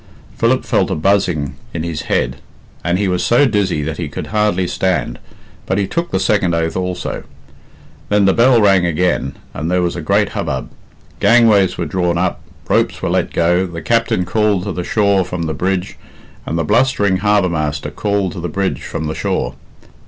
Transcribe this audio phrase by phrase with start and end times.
[0.35, 2.37] Philip felt a buzzing in his head,
[2.83, 5.19] and he was so dizzy that he could hardly stand,
[5.67, 7.21] but he took the second oath also.
[8.09, 10.71] Then the bell rang again, and there was a great hubbub.
[11.19, 15.43] Gangways were drawn up, ropes were let go, the captain called to the shore from
[15.43, 15.99] the bridge,
[16.47, 19.53] and the blustering harbour master called to the bridge from the shore.